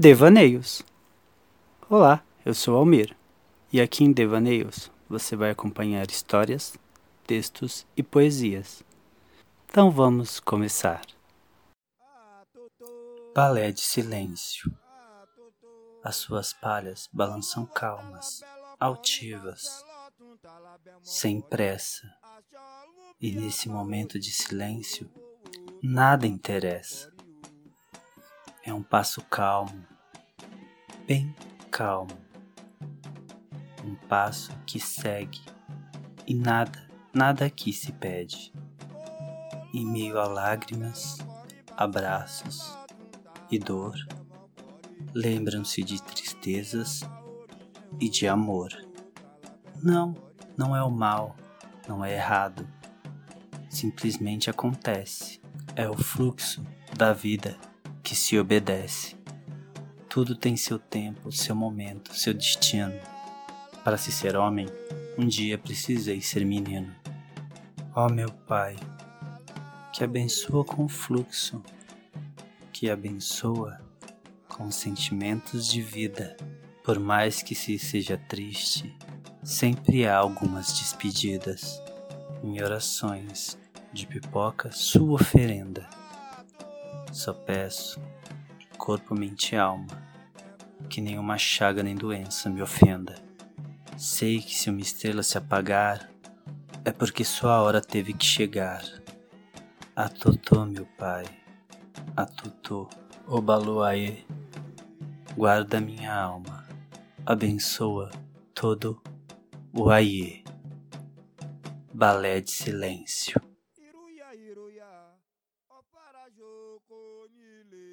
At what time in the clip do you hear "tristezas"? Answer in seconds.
46.02-47.00